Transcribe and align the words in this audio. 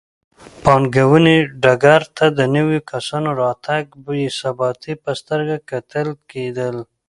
پانګونې 0.63 1.37
ډګر 1.63 2.01
ته 2.17 2.25
د 2.37 2.39
نویو 2.55 2.79
کسانو 2.91 3.29
راتګ 3.41 3.85
ته 3.91 3.97
بې 4.05 4.23
ثباتۍ 4.39 4.93
په 5.03 5.11
سترګه 5.19 5.55
کتل 5.69 6.07
کېدل. 6.31 6.75